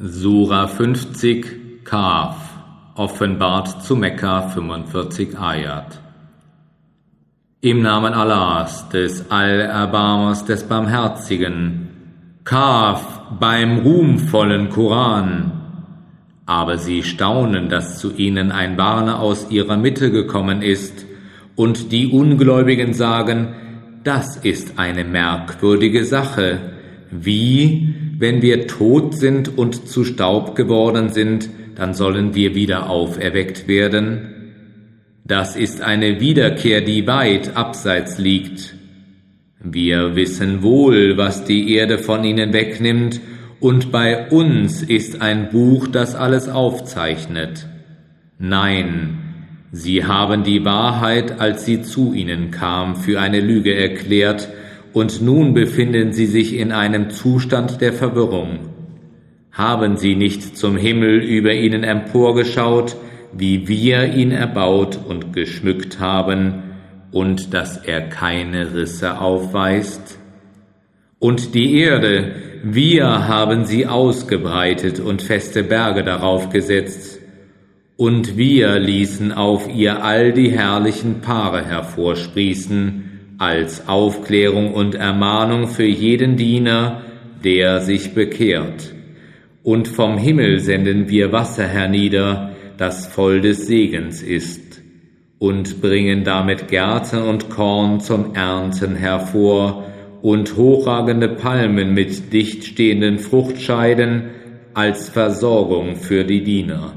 Sura 0.00 0.68
50 0.68 1.84
Kaf 1.84 2.36
offenbart 2.94 3.82
zu 3.82 3.96
Mekka 3.96 4.42
45 4.42 5.36
Ayat 5.36 6.00
Im 7.62 7.82
Namen 7.82 8.14
Allahs, 8.14 8.88
des 8.90 9.28
Allerbarmers, 9.28 10.44
des 10.44 10.62
Barmherzigen, 10.62 11.88
Kaf 12.44 13.22
beim 13.40 13.78
ruhmvollen 13.78 14.68
Koran. 14.68 15.50
Aber 16.46 16.78
sie 16.78 17.02
staunen, 17.02 17.68
dass 17.68 17.98
zu 17.98 18.14
ihnen 18.14 18.52
ein 18.52 18.78
Warner 18.78 19.18
aus 19.18 19.50
ihrer 19.50 19.76
Mitte 19.76 20.12
gekommen 20.12 20.62
ist, 20.62 21.06
und 21.56 21.90
die 21.90 22.06
Ungläubigen 22.06 22.94
sagen, 22.94 23.56
das 24.04 24.36
ist 24.36 24.78
eine 24.78 25.02
merkwürdige 25.02 26.04
Sache, 26.04 26.60
wie 27.10 28.07
wenn 28.18 28.42
wir 28.42 28.66
tot 28.66 29.14
sind 29.14 29.56
und 29.56 29.88
zu 29.88 30.04
Staub 30.04 30.56
geworden 30.56 31.10
sind, 31.10 31.48
dann 31.76 31.94
sollen 31.94 32.34
wir 32.34 32.56
wieder 32.56 32.90
auferweckt 32.90 33.68
werden. 33.68 34.34
Das 35.24 35.54
ist 35.54 35.82
eine 35.82 36.20
Wiederkehr, 36.20 36.80
die 36.80 37.06
weit 37.06 37.56
abseits 37.56 38.18
liegt. 38.18 38.74
Wir 39.62 40.16
wissen 40.16 40.64
wohl, 40.64 41.16
was 41.16 41.44
die 41.44 41.74
Erde 41.74 41.98
von 41.98 42.24
ihnen 42.24 42.52
wegnimmt, 42.52 43.20
und 43.60 43.90
bei 43.90 44.28
uns 44.30 44.82
ist 44.82 45.20
ein 45.20 45.50
Buch, 45.50 45.88
das 45.88 46.14
alles 46.14 46.48
aufzeichnet. 46.48 47.66
Nein, 48.38 49.18
sie 49.72 50.04
haben 50.04 50.44
die 50.44 50.64
Wahrheit, 50.64 51.40
als 51.40 51.64
sie 51.64 51.82
zu 51.82 52.12
ihnen 52.14 52.50
kam, 52.52 52.94
für 52.94 53.20
eine 53.20 53.40
Lüge 53.40 53.74
erklärt, 53.74 54.48
und 54.98 55.22
nun 55.22 55.54
befinden 55.54 56.12
sie 56.12 56.26
sich 56.26 56.56
in 56.56 56.72
einem 56.72 57.10
Zustand 57.10 57.80
der 57.80 57.92
Verwirrung. 57.92 58.58
Haben 59.52 59.96
sie 59.96 60.16
nicht 60.16 60.56
zum 60.56 60.76
Himmel 60.76 61.20
über 61.22 61.54
ihnen 61.54 61.84
emporgeschaut, 61.84 62.96
wie 63.32 63.68
wir 63.68 64.12
ihn 64.12 64.32
erbaut 64.32 64.98
und 65.08 65.32
geschmückt 65.32 66.00
haben, 66.00 66.64
und 67.12 67.54
dass 67.54 67.76
er 67.76 68.08
keine 68.08 68.74
Risse 68.74 69.20
aufweist? 69.20 70.18
Und 71.20 71.54
die 71.54 71.78
Erde, 71.78 72.32
wir 72.64 73.28
haben 73.28 73.66
sie 73.66 73.86
ausgebreitet 73.86 74.98
und 74.98 75.22
feste 75.22 75.62
Berge 75.62 76.02
darauf 76.02 76.50
gesetzt, 76.50 77.20
und 77.96 78.36
wir 78.36 78.80
ließen 78.80 79.30
auf 79.30 79.72
ihr 79.72 80.02
all 80.02 80.32
die 80.32 80.50
herrlichen 80.50 81.20
Paare 81.20 81.64
hervorsprießen, 81.64 83.07
als 83.38 83.88
Aufklärung 83.88 84.74
und 84.74 84.96
Ermahnung 84.96 85.68
für 85.68 85.86
jeden 85.86 86.36
Diener, 86.36 87.02
der 87.44 87.80
sich 87.80 88.12
bekehrt. 88.12 88.92
Und 89.62 89.86
vom 89.86 90.18
Himmel 90.18 90.58
senden 90.58 91.08
wir 91.08 91.30
Wasser 91.30 91.66
hernieder, 91.66 92.50
das 92.76 93.06
voll 93.06 93.40
des 93.40 93.66
Segens 93.66 94.22
ist, 94.22 94.82
und 95.38 95.80
bringen 95.80 96.24
damit 96.24 96.66
Gärten 96.66 97.22
und 97.22 97.48
Korn 97.48 98.00
zum 98.00 98.34
Ernten 98.34 98.96
hervor 98.96 99.84
und 100.20 100.56
hochragende 100.56 101.28
Palmen 101.28 101.94
mit 101.94 102.32
dicht 102.32 102.64
stehenden 102.64 103.20
Fruchtscheiden 103.20 104.30
als 104.74 105.08
Versorgung 105.08 105.94
für 105.94 106.24
die 106.24 106.42
Diener. 106.42 106.92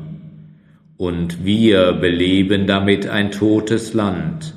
Und 0.98 1.46
wir 1.46 1.94
beleben 1.94 2.66
damit 2.66 3.08
ein 3.08 3.30
totes 3.30 3.94
Land 3.94 4.56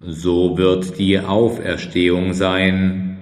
so 0.00 0.56
wird 0.56 0.98
die 0.98 1.18
Auferstehung 1.18 2.32
sein. 2.32 3.18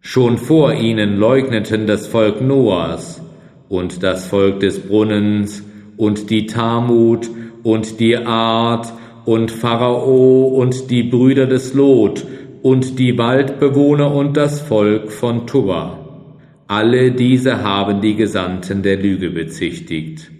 Schon 0.00 0.36
vor 0.38 0.74
ihnen 0.74 1.16
leugneten 1.16 1.86
das 1.86 2.08
Volk 2.08 2.40
Noahs 2.40 3.22
und 3.68 4.02
das 4.02 4.26
Volk 4.26 4.60
des 4.60 4.80
Brunnens 4.80 5.64
und 5.96 6.30
die 6.30 6.46
Tamut 6.46 7.30
und 7.62 8.00
die 8.00 8.16
Art 8.16 8.92
und 9.24 9.52
Pharao 9.52 10.48
und 10.48 10.90
die 10.90 11.04
Brüder 11.04 11.46
des 11.46 11.74
Lot 11.74 12.26
und 12.62 12.98
die 12.98 13.16
Waldbewohner 13.16 14.12
und 14.12 14.36
das 14.36 14.60
Volk 14.60 15.12
von 15.12 15.46
Tuba. 15.46 15.98
Alle 16.66 17.12
diese 17.12 17.62
haben 17.62 18.00
die 18.00 18.16
Gesandten 18.16 18.82
der 18.82 18.96
Lüge 18.96 19.30
bezichtigt. 19.30 20.30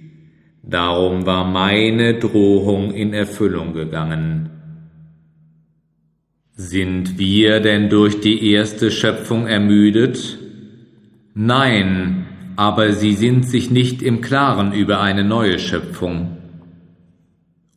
Darum 0.65 1.27
war 1.27 1.44
meine 1.44 2.15
Drohung 2.15 2.93
in 2.93 3.12
Erfüllung 3.12 3.72
gegangen. 3.72 4.62
Sind 6.65 7.19
wir 7.19 7.59
denn 7.59 7.91
durch 7.91 8.21
die 8.21 8.53
erste 8.53 8.93
Schöpfung 8.93 9.49
ermüdet? 9.49 10.39
Nein, 11.34 12.27
aber 12.55 12.93
sie 12.93 13.15
sind 13.15 13.49
sich 13.49 13.73
nicht 13.73 14.00
im 14.00 14.21
Klaren 14.21 14.72
über 14.72 15.01
eine 15.01 15.25
neue 15.25 15.59
Schöpfung. 15.59 16.37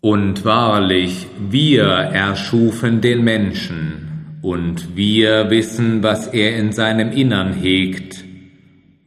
Und 0.02 0.46
wahrlich, 0.46 1.26
wir 1.50 1.86
erschufen 1.86 3.02
den 3.02 3.24
Menschen, 3.24 4.38
und 4.44 4.96
wir 4.96 5.50
wissen, 5.50 6.04
was 6.04 6.28
er 6.28 6.56
in 6.56 6.72
seinem 6.72 7.12
Innern 7.12 7.54
hegt, 7.54 8.24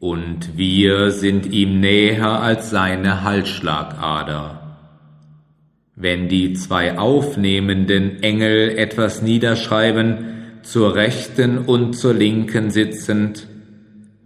und 0.00 0.56
wir 0.56 1.12
sind 1.12 1.52
ihm 1.52 1.78
näher 1.78 2.42
als 2.42 2.70
seine 2.70 3.22
Halsschlagader. 3.22 4.67
Wenn 6.00 6.28
die 6.28 6.52
zwei 6.52 6.96
aufnehmenden 6.96 8.22
Engel 8.22 8.78
etwas 8.78 9.20
niederschreiben, 9.20 10.60
zur 10.62 10.94
rechten 10.94 11.58
und 11.58 11.94
zur 11.94 12.14
linken 12.14 12.70
sitzend, 12.70 13.48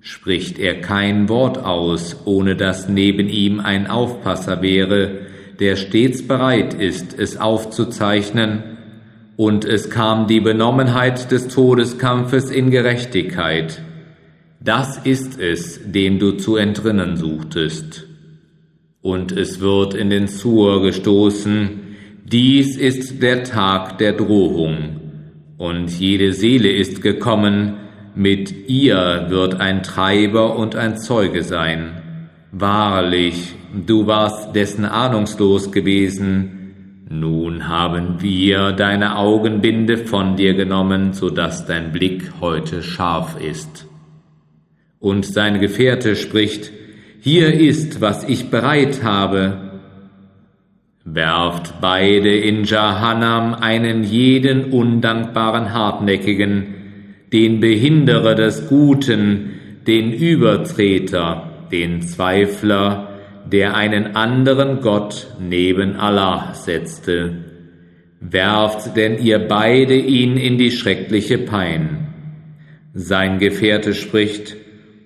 spricht 0.01 0.59
er 0.59 0.83
kein 0.83 1.31
Wort 1.31 1.57
aus, 1.57 2.27
ohne 2.27 2.57
dass 2.57 2.91
neben 2.91 3.27
ihm 3.27 3.59
ein 3.59 3.87
Aufpasser 3.87 4.61
wäre, 4.61 5.21
der 5.61 5.77
stets 5.77 6.29
bereit 6.29 6.75
ist, 6.75 7.19
es 7.19 7.39
aufzuzeichnen, 7.39 8.65
und 9.37 9.65
es 9.65 9.89
kam 9.89 10.27
die 10.27 10.41
Benommenheit 10.41 11.33
des 11.33 11.49
Todeskampfes 11.49 12.51
in 12.51 12.71
Gerechtigkeit. 12.71 13.81
Das 14.61 14.99
ist 14.99 15.41
es, 15.41 15.81
dem 15.91 16.19
du 16.19 16.33
zu 16.33 16.57
entrinnen 16.57 17.17
suchtest 17.17 18.12
und 19.03 19.33
es 19.33 19.61
wird 19.61 19.95
in 19.95 20.11
den 20.11 20.29
Zur 20.29 20.81
gestoßen, 20.83 21.81
dies 22.25 22.77
ist 22.77 23.21
der 23.23 23.43
Tag 23.43 23.99
der 23.99 24.13
Drohung, 24.13 25.01
und 25.59 25.91
jede 25.91 26.33
Seele 26.33 26.71
ist 26.71 27.03
gekommen, 27.03 27.75
mit 28.15 28.69
ihr 28.69 29.27
wird 29.29 29.61
ein 29.61 29.83
Treiber 29.83 30.57
und 30.57 30.77
ein 30.77 30.97
Zeuge 30.97 31.43
sein. 31.43 32.03
Wahrlich, 32.53 33.55
du 33.87 34.07
warst 34.07 34.55
dessen 34.55 34.85
ahnungslos 34.85 35.73
gewesen, 35.73 37.05
nun 37.09 37.69
haben 37.69 38.23
wir 38.23 38.73
deine 38.73 39.17
Augenbinde 39.17 39.99
von 39.99 40.37
dir 40.37 40.55
genommen, 40.55 41.13
so 41.13 41.31
dass 41.31 41.67
dein 41.67 41.93
Blick 41.93 42.33
heute 42.41 42.83
scharf 42.83 43.37
ist. 43.41 43.87
Und 44.99 45.27
sein 45.27 45.61
Gefährte 45.61 46.17
spricht, 46.17 46.73
hier 47.25 47.55
ist, 47.55 48.01
was 48.01 48.25
ich 48.25 48.51
bereit 48.51 49.05
habe. 49.05 49.71
Werft 51.05 51.81
beide 51.81 52.37
in 52.37 52.65
Jahannam 52.65 53.55
einen 53.55 54.03
jeden 54.03 54.73
undankbaren 54.73 55.73
Hartnäckigen, 55.73 56.75
den 57.33 57.61
Behinderer 57.61 58.35
des 58.35 58.69
Guten, 58.69 59.51
den 59.87 60.13
Übertreter, 60.13 61.69
den 61.71 62.03
Zweifler, 62.03 63.11
der 63.47 63.77
einen 63.77 64.17
anderen 64.17 64.81
Gott 64.81 65.29
neben 65.39 65.95
Allah 65.95 66.55
setzte. 66.55 67.37
Werft 68.19 68.97
denn 68.97 69.19
ihr 69.19 69.39
beide 69.39 69.95
ihn 69.95 70.37
in 70.37 70.59
die 70.59 70.73
schreckliche 70.73 71.39
Pein. 71.39 72.09
Sein 72.95 73.39
Gefährte 73.39 73.95
spricht, 73.95 74.57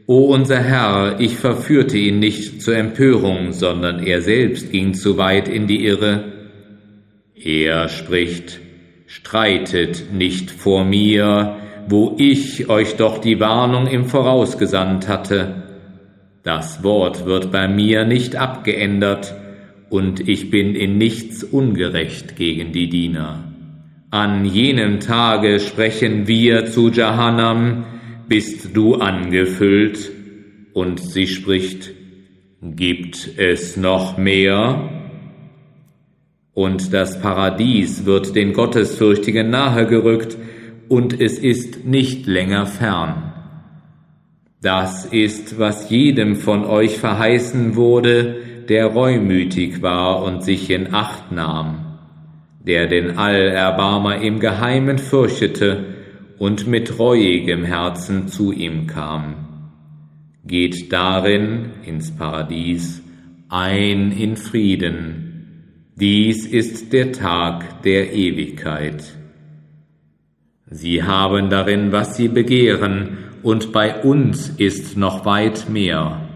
O 0.09 0.27
unser 0.27 0.61
Herr, 0.61 1.19
ich 1.19 1.37
verführte 1.37 1.99
ihn 1.99 2.21
nicht 2.21 2.63
zur 2.63 2.77
Empörung, 2.77 3.53
sondern 3.53 3.99
er 3.99 4.23
selbst 4.23 4.71
ging 4.71 4.95
zu 4.95 5.19
weit 5.19 5.49
in 5.49 5.67
die 5.67 5.85
Irre. 5.85 6.33
Er 7.35 7.89
spricht, 7.89 8.61
streitet 9.09 10.13
nicht 10.13 10.53
vor 10.53 10.85
mir, 10.85 11.57
wo 11.89 12.15
ich 12.19 12.69
euch 12.69 12.95
doch 12.95 13.19
die 13.19 13.41
Warnung 13.41 13.89
im 13.89 14.05
Voraus 14.05 14.59
gesandt 14.59 15.09
hatte. 15.09 15.65
Das 16.45 16.85
Wort 16.85 17.27
wird 17.27 17.51
bei 17.51 17.67
mir 17.67 18.05
nicht 18.05 18.37
abgeändert, 18.37 19.35
und 19.89 20.29
ich 20.29 20.51
bin 20.51 20.75
in 20.77 20.99
nichts 20.99 21.43
ungerecht 21.43 22.37
gegen 22.37 22.73
die 22.73 22.89
Diener. 22.89 23.45
An 24.11 24.45
jenem 24.45 25.01
Tage 25.01 25.59
sprechen 25.59 26.29
wir 26.29 26.67
zu 26.67 26.91
Jahannam, 26.91 27.85
bist 28.29 28.77
du 28.77 28.97
angefüllt? 28.97 30.13
Und 30.73 31.01
sie 31.01 31.27
spricht, 31.27 31.93
gibt 32.61 33.39
es 33.39 33.77
noch 33.77 34.19
mehr? 34.19 34.91
Und 36.53 36.93
das 36.93 37.21
Paradies 37.21 38.05
wird 38.05 38.35
den 38.35 38.53
Gottesfürchtigen 38.53 39.51
nahegerückt, 39.51 40.37
und 40.89 41.21
es 41.21 41.39
ist 41.39 41.85
nicht 41.85 42.27
länger 42.27 42.67
fern. 42.67 43.33
Das 44.63 45.05
ist, 45.05 45.59
was 45.59 45.91
jedem 45.91 46.37
von 46.37 46.65
euch 46.65 46.99
verheißen 46.99 47.75
wurde, 47.75 48.37
der 48.69 48.87
reumütig 48.87 49.83
war 49.83 50.23
und 50.23 50.45
sich 50.45 50.71
in 50.71 50.95
Acht 50.95 51.33
nahm, 51.33 51.99
der 52.65 52.87
den 52.87 53.19
Allerbarmer 53.19 54.23
im 54.23 54.39
Geheimen 54.39 54.99
fürchtete 54.99 55.96
und 56.39 56.67
mit 56.67 56.99
reuigem 56.99 57.65
Herzen 57.65 58.29
zu 58.29 58.53
ihm 58.53 58.87
kam. 58.87 59.35
Geht 60.45 60.93
darin 60.93 61.71
ins 61.85 62.15
Paradies 62.15 63.03
ein 63.49 64.11
in 64.11 64.37
Frieden. 64.37 65.63
Dies 65.95 66.47
ist 66.47 66.93
der 66.93 67.13
Tag 67.13 67.83
der 67.83 68.13
Ewigkeit. 68.13 69.05
Sie 70.69 71.05
haben 71.05 71.49
darin, 71.49 71.93
was 71.93 72.17
sie 72.17 72.29
begehren, 72.29 73.19
und 73.43 73.73
bei 73.73 74.03
uns 74.03 74.49
ist 74.49 74.97
noch 74.97 75.25
weit 75.25 75.69
mehr. 75.71 76.29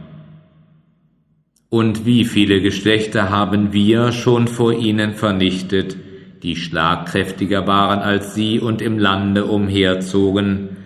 Und 1.68 2.06
wie 2.06 2.24
viele 2.24 2.60
Geschlechter 2.60 3.30
haben 3.30 3.72
wir 3.72 4.12
schon 4.12 4.46
vor 4.46 4.72
ihnen 4.72 5.14
vernichtet, 5.14 5.96
die 6.42 6.56
schlagkräftiger 6.56 7.66
waren 7.66 8.00
als 8.00 8.34
sie 8.34 8.58
und 8.58 8.80
im 8.80 8.98
Lande 8.98 9.44
umherzogen, 9.44 10.76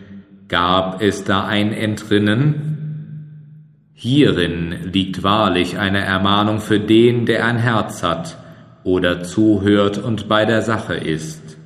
gab 0.49 1.01
es 1.01 1.25
da 1.25 1.47
ein 1.47 1.73
Entrinnen? 1.73 2.75
Hierin 3.95 4.75
liegt 4.93 5.23
wahrlich 5.23 5.79
eine 5.79 6.01
Ermahnung 6.01 6.61
für 6.61 6.81
den, 6.81 7.27
der 7.27 7.47
ein 7.47 7.59
Herz 7.59 8.03
hat 8.03 8.37
oder 8.83 9.23
zuhört 9.23 9.99
und 9.99 10.29
bei 10.29 10.45
der 10.45 10.63
Sache 10.63 10.95
ist. 10.95 11.57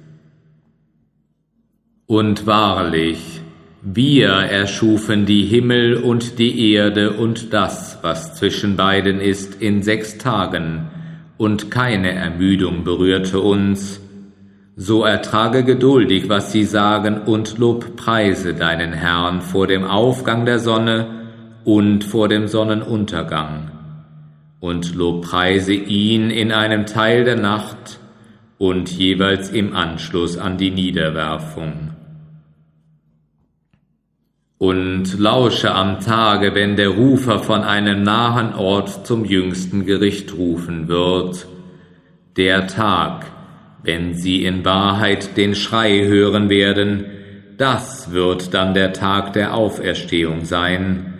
Und 2.07 2.47
wahrlich, 2.47 3.41
wir 3.83 4.29
erschufen 4.29 5.27
die 5.27 5.45
Himmel 5.45 5.97
und 5.97 6.39
die 6.39 6.73
Erde 6.73 7.13
und 7.13 7.53
das, 7.53 7.99
was 8.03 8.35
zwischen 8.35 8.77
beiden 8.77 9.21
ist, 9.21 9.61
in 9.61 9.83
sechs 9.83 10.19
Tagen, 10.19 10.91
und 11.39 11.71
keine 11.71 12.13
Ermüdung 12.13 12.85
berührte 12.85 13.41
uns. 13.41 14.01
So 14.77 15.05
ertrage 15.05 15.65
geduldig, 15.65 16.29
was 16.29 16.53
sie 16.53 16.65
sagen, 16.65 17.23
und 17.23 17.59
lobpreise 17.59 18.55
deinen 18.55 18.93
Herrn 18.93 19.41
vor 19.41 19.67
dem 19.67 19.85
Aufgang 19.85 20.45
der 20.45 20.59
Sonne 20.59 21.07
und 21.65 22.05
vor 22.05 22.29
dem 22.29 22.47
Sonnenuntergang. 22.47 23.71
Und 24.61 24.95
lobpreise 24.95 25.73
ihn 25.73 26.31
in 26.31 26.53
einem 26.53 26.87
Teil 26.87 27.25
der 27.25 27.37
Nacht 27.37 28.01
und 28.59 28.91
jeweils 28.91 29.51
im 29.51 29.75
Anschluss 29.75 30.37
an 30.37 30.59
die 30.59 30.71
Niederwerfung 30.71 31.98
und 34.59 35.19
lausche 35.19 35.73
am 35.73 36.01
Tage, 36.01 36.55
wenn 36.55 36.75
der 36.75 36.89
Rufer 36.89 37.39
von 37.39 37.63
einem 37.63 38.03
nahen 38.03 38.55
Ort 38.55 39.07
zum 39.07 39.25
jüngsten 39.25 39.87
Gericht 39.87 40.35
rufen 40.37 40.89
wird. 40.89 41.47
Der 42.37 42.67
Tag, 42.67 43.27
wenn 43.85 44.15
sie 44.15 44.45
in 44.45 44.65
Wahrheit 44.65 45.37
den 45.37 45.55
Schrei 45.55 46.05
hören 46.05 46.51
werden, 46.51 47.05
das 47.57 48.13
wird 48.13 48.53
dann 48.53 48.75
der 48.75 48.93
Tag 48.93 49.33
der 49.33 49.55
Auferstehung 49.55 50.45
sein. 50.45 51.15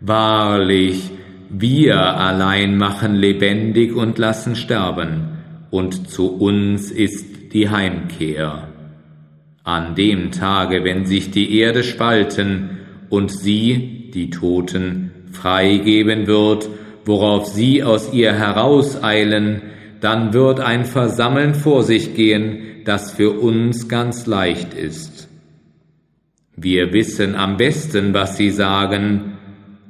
Wahrlich, 0.00 1.10
wir 1.48 1.96
allein 2.16 2.76
machen 2.76 3.14
lebendig 3.14 3.94
und 3.94 4.18
lassen 4.18 4.56
sterben, 4.56 5.38
und 5.70 6.08
zu 6.08 6.36
uns 6.36 6.90
ist 6.90 7.52
die 7.52 7.68
Heimkehr. 7.68 8.68
An 9.62 9.94
dem 9.94 10.32
Tage, 10.32 10.84
wenn 10.84 11.06
sich 11.06 11.30
die 11.30 11.58
Erde 11.58 11.84
spalten, 11.84 12.79
und 13.10 13.30
sie, 13.30 14.10
die 14.14 14.30
Toten, 14.30 15.10
freigeben 15.32 16.26
wird, 16.26 16.68
worauf 17.04 17.46
sie 17.46 17.82
aus 17.82 18.12
ihr 18.12 18.32
herauseilen, 18.32 19.62
dann 20.00 20.32
wird 20.32 20.60
ein 20.60 20.84
Versammeln 20.84 21.54
vor 21.54 21.82
sich 21.82 22.14
gehen, 22.14 22.82
das 22.84 23.12
für 23.12 23.38
uns 23.38 23.88
ganz 23.88 24.26
leicht 24.26 24.72
ist. 24.72 25.28
Wir 26.56 26.92
wissen 26.92 27.34
am 27.34 27.56
besten, 27.56 28.14
was 28.14 28.36
sie 28.36 28.50
sagen, 28.50 29.36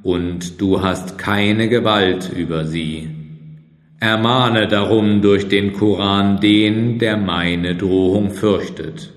und 0.02 0.60
du 0.60 0.82
hast 0.82 1.18
keine 1.18 1.68
Gewalt 1.68 2.30
über 2.34 2.64
sie. 2.64 3.10
Ermahne 4.00 4.66
darum 4.66 5.20
durch 5.20 5.48
den 5.48 5.74
Koran 5.74 6.40
den, 6.40 6.98
der 6.98 7.18
meine 7.18 7.74
Drohung 7.76 8.30
fürchtet. 8.30 9.12